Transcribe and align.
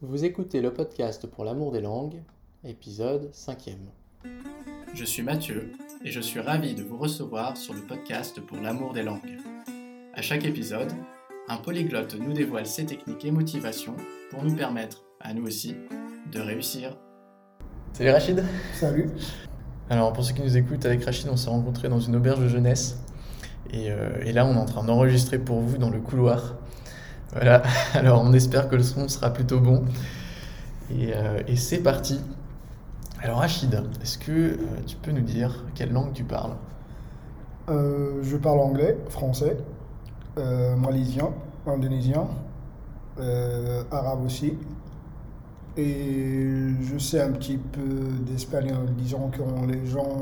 Vous 0.00 0.24
écoutez 0.24 0.60
le 0.60 0.72
podcast 0.72 1.26
pour 1.26 1.44
l'amour 1.44 1.72
des 1.72 1.80
langues, 1.80 2.22
épisode 2.62 3.30
5 3.32 3.76
Je 4.94 5.04
suis 5.04 5.24
Mathieu 5.24 5.72
et 6.04 6.12
je 6.12 6.20
suis 6.20 6.38
ravi 6.38 6.76
de 6.76 6.84
vous 6.84 6.96
recevoir 6.96 7.56
sur 7.56 7.74
le 7.74 7.80
podcast 7.80 8.40
pour 8.40 8.58
l'amour 8.58 8.92
des 8.92 9.02
langues. 9.02 9.40
À 10.14 10.22
chaque 10.22 10.44
épisode, 10.44 10.92
un 11.48 11.56
polyglotte 11.56 12.14
nous 12.14 12.32
dévoile 12.32 12.66
ses 12.66 12.86
techniques 12.86 13.24
et 13.24 13.32
motivations 13.32 13.96
pour 14.30 14.44
nous 14.44 14.54
permettre, 14.54 15.02
à 15.20 15.34
nous 15.34 15.44
aussi, 15.44 15.74
de 16.30 16.38
réussir. 16.38 16.96
Salut 17.92 18.10
Rachid 18.10 18.44
Salut 18.74 19.10
Alors 19.90 20.12
pour 20.12 20.22
ceux 20.22 20.32
qui 20.32 20.42
nous 20.42 20.56
écoutent, 20.56 20.86
avec 20.86 21.04
Rachid 21.04 21.28
on 21.28 21.36
s'est 21.36 21.50
rencontrés 21.50 21.88
dans 21.88 21.98
une 21.98 22.14
auberge 22.14 22.38
de 22.38 22.48
jeunesse 22.48 23.02
et, 23.72 23.90
euh, 23.90 24.22
et 24.24 24.32
là 24.32 24.46
on 24.46 24.54
est 24.54 24.58
en 24.58 24.64
train 24.64 24.84
d'enregistrer 24.84 25.40
pour 25.40 25.58
vous 25.58 25.76
dans 25.76 25.90
le 25.90 25.98
couloir. 25.98 26.54
Voilà, 27.32 27.62
alors 27.94 28.22
on 28.24 28.32
espère 28.32 28.68
que 28.68 28.76
le 28.76 28.82
son 28.82 29.08
sera 29.08 29.32
plutôt 29.32 29.60
bon. 29.60 29.84
Et, 30.90 31.14
euh, 31.14 31.40
c'est 31.56 31.82
parti. 31.82 32.20
Alors 33.22 33.38
Rachid, 33.38 33.74
est-ce 34.02 34.18
que 34.18 34.32
euh, 34.32 34.56
tu 34.86 34.96
peux 34.96 35.10
nous 35.12 35.22
dire 35.22 35.64
quelle 35.74 35.92
langue 35.92 36.12
tu 36.12 36.24
parles? 36.24 36.56
Euh, 37.68 38.22
Je 38.22 38.36
parle 38.36 38.60
anglais, 38.60 38.96
français, 39.08 39.56
malaisien, 40.36 41.30
indonésien, 41.66 42.28
arabe 43.90 44.24
aussi. 44.24 44.54
Et 45.76 46.74
je 46.82 46.98
sais 46.98 47.20
un 47.20 47.30
petit 47.32 47.56
peu 47.56 47.80
d'espagnol. 48.26 48.86
Disons 48.96 49.28
que 49.28 49.42
les 49.70 49.86
gens 49.86 50.18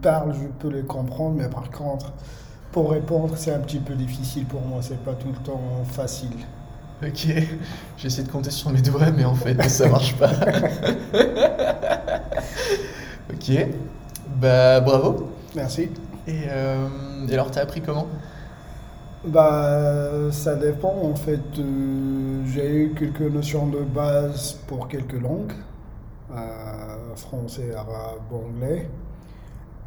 parlent, 0.00 0.34
je 0.34 0.46
peux 0.58 0.68
les 0.68 0.84
comprendre, 0.84 1.36
mais 1.36 1.48
par 1.48 1.70
contre, 1.70 2.12
pour 2.72 2.90
répondre, 2.90 3.36
c'est 3.36 3.52
un 3.52 3.60
petit 3.60 3.80
peu 3.80 3.94
difficile 3.94 4.46
pour 4.46 4.62
moi. 4.62 4.80
C'est 4.82 5.02
pas 5.02 5.14
tout 5.14 5.28
le 5.28 5.38
temps 5.44 5.84
facile. 5.84 6.46
Ok, 7.02 7.26
j'essaie 7.98 8.22
de 8.22 8.30
compter 8.30 8.50
sur 8.50 8.70
mes 8.70 8.80
doigts, 8.80 9.10
mais 9.10 9.24
en 9.24 9.34
fait, 9.34 9.60
ça 9.68 9.88
marche 9.88 10.16
pas. 10.16 10.30
ok, 13.32 13.50
bah 14.26 14.80
bravo. 14.80 15.32
Merci. 15.54 15.90
Et, 16.26 16.44
euh, 16.48 16.88
et 17.28 17.32
alors, 17.34 17.50
t'as 17.50 17.62
appris 17.62 17.82
comment? 17.82 18.08
Bah, 19.24 20.30
ça 20.30 20.54
dépend 20.54 20.94
en 21.02 21.14
fait. 21.16 21.40
euh, 21.58 22.44
j'ai 22.46 22.70
eu 22.84 22.94
quelques 22.94 23.20
notions 23.22 23.66
de 23.66 23.80
base 23.80 24.52
pour 24.68 24.86
quelques 24.88 25.20
langues, 25.20 25.52
euh, 26.32 27.14
français, 27.16 27.74
arabe, 27.74 28.32
anglais. 28.32 28.88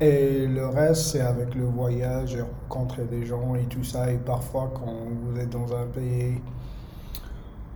Et 0.02 0.46
le 0.48 0.68
reste, 0.68 1.04
c'est 1.12 1.22
avec 1.22 1.56
le 1.56 1.64
voyage, 1.66 2.30
j'ai 2.32 2.42
rencontré 2.42 3.06
des 3.06 3.26
gens 3.26 3.56
et 3.56 3.66
tout 3.66 3.84
ça. 3.84 4.12
Et 4.12 4.18
parfois, 4.18 4.72
quand 4.74 4.94
vous 5.24 5.40
êtes 5.40 5.50
dans 5.52 5.74
un 5.74 5.88
pays, 5.88 6.42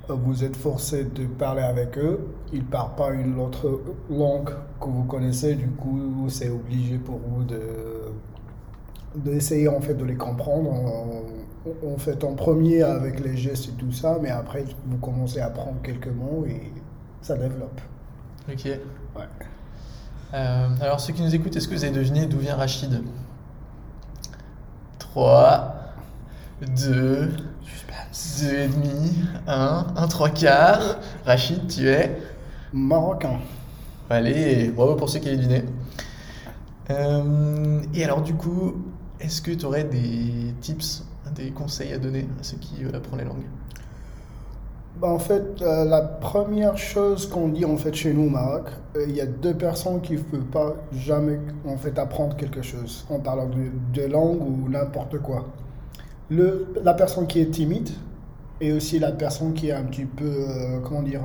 vous 0.09 0.43
êtes 0.43 0.55
forcé 0.55 1.05
de 1.05 1.25
parler 1.25 1.61
avec 1.61 1.97
eux. 1.97 2.19
Ils 2.51 2.59
ne 2.59 2.63
parlent 2.65 2.95
pas 2.95 3.11
une 3.13 3.39
autre 3.39 3.81
langue 4.09 4.49
que 4.79 4.85
vous 4.87 5.03
connaissez. 5.05 5.55
Du 5.55 5.69
coup, 5.71 6.27
c'est 6.29 6.49
obligé 6.49 6.97
pour 6.97 7.19
vous 7.19 7.43
de 7.43 7.59
d'essayer 9.15 9.67
en 9.67 9.79
fait 9.81 9.93
de 9.95 10.05
les 10.05 10.15
comprendre 10.15 10.71
en, 10.71 11.23
en 11.87 11.97
fait 11.97 12.23
en 12.23 12.33
premier 12.35 12.81
avec 12.83 13.19
les 13.19 13.37
gestes 13.37 13.69
et 13.69 13.73
tout 13.73 13.91
ça 13.91 14.17
mais 14.21 14.29
après 14.29 14.65
vous 14.85 14.97
commencez 14.97 15.39
à 15.39 15.47
apprendre 15.47 15.81
quelques 15.83 16.07
mots 16.07 16.45
et 16.47 16.71
ça 17.21 17.37
développe 17.37 17.79
Ok. 18.47 18.65
ouais 19.15 19.27
Euh, 20.33 20.67
alors, 20.81 20.99
ceux 20.99 21.13
qui 21.13 21.21
nous 21.21 21.33
écoutent, 21.33 21.55
est-ce 21.55 21.67
que 21.67 21.75
vous 21.75 21.83
avez 21.83 21.93
deviné 21.93 22.25
d'où 22.25 22.39
vient 22.39 22.55
Rachid 22.55 23.03
3, 24.99 25.75
2, 26.61 27.31
2 28.41 28.53
et 28.53 28.67
demi, 28.67 29.15
1, 29.47 29.85
1 29.95 30.07
3 30.07 30.29
quarts. 30.29 30.97
Rachid, 31.25 31.67
tu 31.67 31.87
es 31.87 32.17
marocain 32.71 33.39
Allez, 34.09 34.69
bravo 34.69 34.95
pour 34.95 35.09
ceux 35.09 35.19
qui 35.19 35.27
avaient 35.27 35.37
deviné. 35.37 35.65
Euh, 36.89 37.81
et 37.93 38.03
alors, 38.03 38.21
du 38.21 38.33
coup, 38.33 38.83
est-ce 39.19 39.41
que 39.41 39.51
tu 39.51 39.65
aurais 39.65 39.83
des 39.83 40.53
tips, 40.61 41.03
des 41.35 41.51
conseils 41.51 41.93
à 41.93 41.97
donner 41.97 42.27
à 42.39 42.43
ceux 42.43 42.57
qui 42.57 42.83
veulent 42.83 42.95
apprendre 42.95 43.17
les 43.17 43.27
langues 43.27 43.45
Bah, 44.95 45.07
en 45.07 45.17
fait 45.17 45.61
euh, 45.61 45.85
la 45.85 46.01
première 46.01 46.77
chose 46.77 47.27
qu'on 47.27 47.47
dit 47.47 47.65
en 47.65 47.77
fait 47.77 47.93
chez 47.95 48.13
nous 48.13 48.27
au 48.27 48.29
Maroc 48.29 48.67
euh, 48.95 49.05
il 49.07 49.15
y 49.15 49.21
a 49.21 49.25
deux 49.25 49.55
personnes 49.55 50.01
qui 50.01 50.13
ne 50.13 50.19
peuvent 50.19 50.45
pas 50.45 50.75
jamais 50.91 51.39
en 51.67 51.77
fait 51.77 51.97
apprendre 51.97 52.35
quelque 52.35 52.61
chose 52.61 53.03
en 53.09 53.19
parlant 53.19 53.47
de, 53.47 53.71
de 53.91 54.07
langue 54.07 54.39
ou 54.41 54.69
n'importe 54.69 55.17
quoi 55.17 55.45
le, 56.29 56.67
la 56.83 56.93
personne 56.93 57.25
qui 57.25 57.41
est 57.41 57.49
timide 57.49 57.89
et 58.61 58.71
aussi 58.71 58.99
la 58.99 59.11
personne 59.11 59.53
qui 59.53 59.69
est 59.69 59.73
un 59.73 59.83
petit 59.83 60.05
peu 60.05 60.25
euh, 60.25 60.79
comment 60.83 61.01
dire 61.01 61.23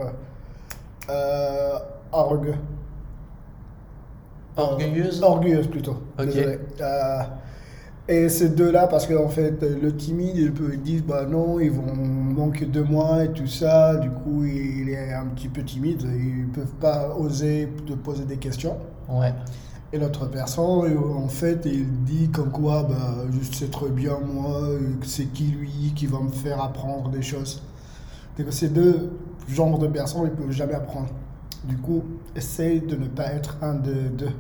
orgue 2.13 2.55
Orgueilleuse 4.57 5.23
Orgueilleuse 5.23 5.69
plutôt. 5.69 5.97
Ok. 6.19 6.27
Désolé. 6.27 6.59
Et 8.11 8.31
ces 8.31 8.49
deux-là, 8.49 8.87
parce 8.87 9.07
qu'en 9.07 9.29
fait, 9.29 9.63
le 9.63 9.95
timide, 9.95 10.55
ils 10.73 10.83
disent 10.83 11.03
bah 11.03 11.27
non, 11.27 11.61
ils 11.61 11.71
vont 11.71 11.95
manquer 11.95 12.65
de 12.65 12.81
moi 12.81 13.25
et 13.25 13.33
tout 13.33 13.47
ça. 13.47 13.97
Du 13.97 14.09
coup, 14.09 14.45
il 14.45 14.89
est 14.89 15.13
un 15.13 15.27
petit 15.27 15.49
peu 15.49 15.63
timide. 15.63 16.03
Ils 16.03 16.47
peuvent 16.47 16.75
pas 16.81 17.15
oser 17.15 17.69
de 17.87 17.95
poser 17.95 18.25
des 18.25 18.39
questions. 18.39 18.79
Ouais. 19.11 19.35
Et 19.93 19.99
l'autre 19.99 20.27
personne, 20.27 20.97
en 20.99 21.29
fait, 21.29 21.61
il 21.67 22.05
dit 22.05 22.31
comme 22.31 22.51
quoi 22.51 22.85
bah, 22.85 23.27
je 23.31 23.55
sais 23.55 23.69
très 23.69 23.91
bien 23.91 24.19
moi, 24.21 24.69
c'est 25.03 25.27
qui 25.27 25.45
lui 25.45 25.93
qui 25.95 26.07
va 26.07 26.21
me 26.21 26.31
faire 26.31 26.63
apprendre 26.63 27.11
des 27.11 27.23
choses. 27.23 27.63
Donc, 28.39 28.53
ces 28.53 28.69
deux 28.69 29.11
genres 29.49 29.79
de 29.79 29.87
personnes, 29.87 30.23
ils 30.25 30.31
peuvent 30.31 30.51
jamais 30.51 30.75
apprendre. 30.75 31.09
Du 31.65 31.77
coup, 31.77 32.05
essaye 32.35 32.81
de 32.81 32.97
ne 32.97 33.07
pas 33.07 33.33
être 33.33 33.59
un 33.61 33.75
de 33.75 34.09
deux. 34.17 34.33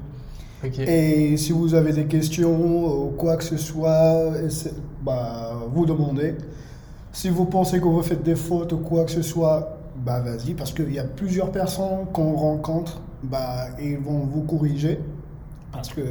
Et 0.64 1.36
si 1.36 1.52
vous 1.52 1.74
avez 1.74 1.92
des 1.92 2.06
questions 2.06 3.04
ou 3.06 3.10
quoi 3.10 3.36
que 3.36 3.44
ce 3.44 3.56
soit, 3.56 4.32
bah, 5.02 5.52
vous 5.72 5.86
demandez. 5.86 6.34
Si 7.12 7.28
vous 7.28 7.44
pensez 7.44 7.78
que 7.78 7.84
vous 7.84 8.02
faites 8.02 8.22
des 8.22 8.36
fautes 8.36 8.72
ou 8.72 8.78
quoi 8.78 9.04
que 9.04 9.10
ce 9.10 9.22
soit, 9.22 9.78
bah 10.04 10.20
vas-y, 10.20 10.54
parce 10.54 10.72
qu'il 10.72 10.92
y 10.92 10.98
a 10.98 11.04
plusieurs 11.04 11.50
personnes 11.50 12.06
qu'on 12.12 12.34
rencontre, 12.34 13.00
bah, 13.22 13.66
ils 13.80 13.98
vont 13.98 14.20
vous 14.20 14.42
corriger. 14.42 15.00
Parce 15.72 15.88
que 15.91 16.02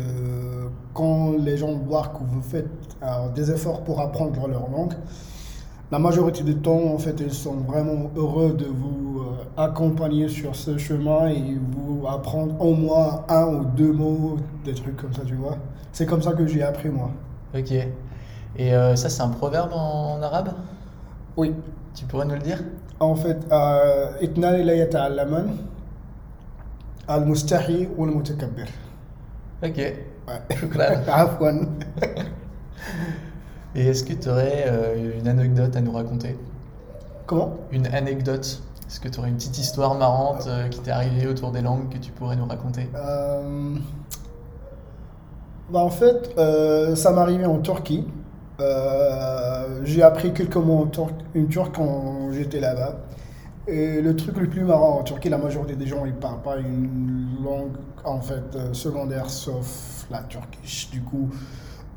quand 0.94 1.34
les 1.38 1.58
gens 1.58 1.74
voient 1.74 2.14
que 2.14 2.24
vous 2.24 2.42
faites 2.42 2.68
euh, 3.04 3.30
des 3.36 3.52
efforts 3.52 3.84
pour 3.84 4.00
apprendre 4.02 4.48
leur 4.48 4.70
langue, 4.70 4.94
la 5.92 6.00
majorité 6.00 6.44
du 6.44 6.56
temps, 6.58 6.94
en 6.94 6.98
fait, 6.98 7.20
ils 7.22 7.34
sont 7.34 7.56
vraiment 7.56 8.12
heureux 8.16 8.54
de 8.54 8.66
vous 8.66 9.20
euh, 9.20 9.62
accompagner 9.62 10.28
sur 10.28 10.56
ce 10.56 10.78
chemin 10.78 11.28
et 11.28 11.58
vous 11.72 11.87
apprendre 12.06 12.62
en 12.62 12.72
moi 12.72 13.26
un 13.30 13.46
ou 13.46 13.64
deux 13.66 13.92
mots, 13.92 14.38
des 14.66 14.74
trucs 14.74 14.98
comme 14.98 15.14
ça, 15.14 15.22
tu 15.26 15.36
vois. 15.36 15.58
C'est 15.92 16.06
comme 16.06 16.22
ça 16.22 16.34
que 16.34 16.46
j'ai 16.46 16.62
appris, 16.62 16.90
moi. 16.90 17.12
Ok. 17.56 17.72
Et 17.72 17.88
euh, 18.76 18.96
ça, 18.96 19.10
c'est 19.10 19.22
un 19.22 19.30
proverbe 19.30 19.72
en, 19.74 20.22
arabe? 20.22 20.54
Oui. 21.36 21.54
Tu 21.96 22.06
pourrais 22.06 22.26
nous 22.26 22.36
le 22.36 22.42
dire? 22.42 22.64
En 23.00 23.16
fait, 23.16 23.38
euh, 23.52 24.12
Itnani 24.22 24.64
la 24.64 24.76
yata'allaman, 24.76 25.58
al-mustahi 27.08 27.88
ou 27.98 28.04
al-mutakabbir. 28.06 28.68
Ok. 29.64 29.78
Ouais. 29.78 29.96
Et 33.76 33.88
est-ce 33.88 34.04
que 34.04 34.14
tu 34.14 34.30
aurais 34.30 34.66
euh, 34.68 35.20
une 35.20 35.28
anecdote 35.28 35.76
à 35.76 35.82
nous 35.82 35.92
raconter? 35.92 36.36
Comment? 37.26 37.56
Une 37.72 37.88
anecdote 37.88 38.64
est-ce 38.88 39.02
que 39.02 39.10
tu 39.10 39.20
aurais 39.20 39.28
une 39.28 39.36
petite 39.36 39.58
histoire 39.58 39.96
marrante 39.96 40.46
euh, 40.48 40.70
qui 40.70 40.80
t'est 40.80 40.92
arrivée 40.92 41.28
autour 41.28 41.52
des 41.52 41.62
langues 41.62 41.90
que 41.90 41.98
tu 41.98 42.14
pourrais 42.14 42.38
nous 42.38 42.46
raconter? 42.46 42.90
Euh, 42.96 43.76
bah, 45.70 45.80
en 45.80 45.90
fait, 45.90 46.32
euh, 46.38 46.96
ça 46.96 47.12
m'est 47.12 47.20
arrivé 47.20 47.46
en 47.46 47.60
Turquie. 47.60 48.08
J'ai 49.84 50.04
appris 50.04 50.34
quelques 50.34 50.56
mots 50.56 50.84
en 50.84 50.88
turc, 50.88 51.76
quand 51.76 52.32
j'étais 52.32 52.62
là-bas. 52.62 52.96
Et 53.68 54.02
le 54.02 54.16
truc 54.16 54.38
le 54.38 54.48
plus 54.48 54.64
marrant 54.64 55.00
en 55.00 55.04
Turquie, 55.04 55.28
la 55.28 55.38
majorité 55.38 55.76
des 55.76 55.86
gens 55.86 56.06
ils 56.06 56.16
parlent 56.16 56.42
pas 56.42 56.58
une 56.58 57.36
langue 57.44 57.76
en 58.06 58.22
fait 58.22 58.74
secondaire 58.74 59.30
sauf 59.30 60.08
la 60.10 60.20
turkish. 60.20 60.90
Du 60.90 61.02
coup, 61.02 61.30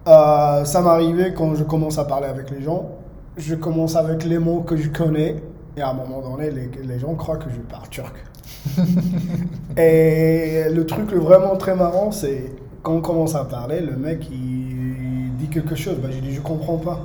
ça 0.04 0.80
m'est 0.82 0.88
arrivé 0.88 1.32
quand 1.32 1.54
je 1.54 1.62
commence 1.62 1.98
à 1.98 2.04
parler 2.04 2.26
avec 2.26 2.50
les 2.50 2.60
gens. 2.60 2.90
Je 3.36 3.54
commence 3.54 3.94
avec 3.94 4.24
les 4.24 4.38
mots 4.38 4.60
que 4.60 4.76
je 4.76 4.88
connais 4.90 5.40
et 5.76 5.82
à 5.82 5.90
un 5.90 5.94
moment 5.94 6.20
donné, 6.20 6.50
les, 6.50 6.70
les 6.84 6.98
gens 6.98 7.14
croient 7.14 7.36
que 7.36 7.50
je 7.50 7.60
parle 7.60 7.88
turc. 7.88 8.14
Et 9.76 10.64
le 10.70 10.84
truc 10.84 11.12
vraiment 11.12 11.56
très 11.56 11.74
marrant, 11.74 12.10
c'est 12.10 12.52
quand 12.82 12.94
on 12.94 13.00
commence 13.00 13.34
à 13.34 13.44
parler, 13.44 13.80
le 13.80 13.96
mec 13.96 14.28
il 14.30 15.34
dit 15.38 15.48
quelque 15.48 15.74
chose, 15.74 15.96
bah, 16.02 16.08
j'ai 16.10 16.20
dit 16.20 16.34
je 16.34 16.40
comprends 16.40 16.76
pas. 16.76 17.00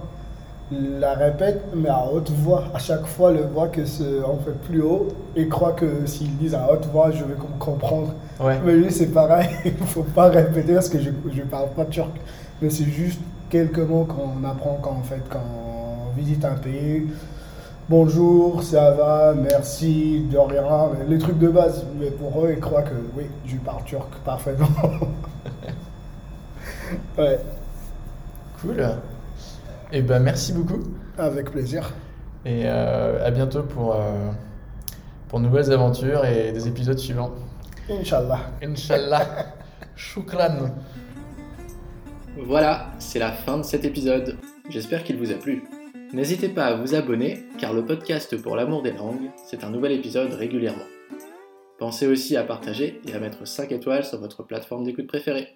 Il 0.71 0.99
la 0.99 1.13
répète, 1.13 1.61
mais 1.75 1.89
à 1.89 2.07
haute 2.11 2.31
voix. 2.31 2.63
À 2.73 2.79
chaque 2.79 3.05
fois, 3.05 3.31
le 3.31 3.41
voix 3.41 3.67
que 3.67 3.81
en 4.25 4.37
fait 4.39 4.59
plus 4.67 4.81
haut 4.81 5.09
et 5.35 5.47
croit 5.47 5.73
que 5.73 6.07
s'il 6.07 6.35
dit 6.37 6.55
à 6.55 6.71
haute 6.73 6.87
voix, 6.91 7.11
je 7.11 7.23
vais 7.23 7.35
com- 7.35 7.49
comprendre. 7.59 8.15
Ouais. 8.39 8.59
Mais 8.65 8.73
lui, 8.73 8.91
c'est 8.91 9.07
pareil, 9.13 9.47
il 9.65 9.73
faut 9.85 10.01
pas 10.01 10.29
répéter 10.29 10.73
parce 10.73 10.89
que 10.89 10.97
je 10.99 11.09
ne 11.09 11.45
parle 11.45 11.69
pas 11.69 11.85
turc. 11.85 12.09
Mais 12.61 12.71
c'est 12.71 12.85
juste 12.85 13.19
quelques 13.49 13.77
mots 13.77 14.05
qu'on 14.05 14.43
apprend 14.43 14.79
quand, 14.81 14.91
en 14.99 15.03
fait, 15.03 15.21
quand 15.29 15.39
on 15.39 16.19
visite 16.19 16.43
un 16.43 16.55
pays. 16.55 17.07
Bonjour, 17.89 18.63
ça 18.63 18.91
va, 18.91 19.33
merci, 19.33 20.25
de 20.31 20.37
rien, 20.37 20.91
les 21.07 21.17
trucs 21.17 21.39
de 21.39 21.49
base. 21.49 21.85
Mais 21.99 22.11
pour 22.11 22.45
eux, 22.45 22.51
ils 22.53 22.59
croient 22.59 22.83
que 22.83 22.93
oui, 23.15 23.25
je 23.45 23.57
parle 23.57 23.83
turc 23.83 24.07
parfaitement. 24.23 24.67
ouais, 27.17 27.39
Cool. 28.61 28.87
Et 29.91 30.01
ben 30.01 30.19
merci 30.19 30.53
beaucoup. 30.53 30.81
avec 31.17 31.51
plaisir. 31.51 31.93
Et 32.45 32.63
euh, 32.65 33.25
à 33.25 33.31
bientôt 33.31 33.63
pour, 33.63 33.95
euh, 33.95 34.31
pour 35.27 35.39
de 35.39 35.45
nouvelles 35.45 35.71
aventures 35.71 36.25
et 36.25 36.51
des 36.51 36.67
épisodes 36.67 36.97
suivants. 36.97 37.31
Inch'Allah. 37.89 38.39
Inch'Allah. 38.63 39.25
Shukran. 39.95 40.69
Voilà, 42.45 42.87
c'est 42.99 43.19
la 43.19 43.31
fin 43.31 43.57
de 43.57 43.63
cet 43.63 43.85
épisode. 43.85 44.37
J'espère 44.69 45.03
qu'il 45.03 45.17
vous 45.17 45.31
a 45.31 45.35
plu. 45.35 45.63
N'hésitez 46.15 46.47
pas 46.47 46.67
à 46.67 46.75
vous 46.75 46.95
abonner, 46.95 47.43
car 47.59 47.73
le 47.73 47.85
podcast 47.85 48.41
pour 48.41 48.55
l'amour 48.55 48.81
des 48.81 48.93
langues, 48.93 49.31
c'est 49.35 49.65
un 49.65 49.69
nouvel 49.69 49.91
épisode 49.91 50.31
régulièrement. 50.31 50.85
Pensez 51.77 52.07
aussi 52.07 52.37
à 52.37 52.45
partager 52.45 53.01
et 53.05 53.11
à 53.11 53.19
mettre 53.19 53.45
5 53.45 53.73
étoiles 53.73 54.05
sur 54.05 54.21
votre 54.21 54.41
plateforme 54.41 54.85
d'écoute 54.85 55.07
préférée. 55.07 55.49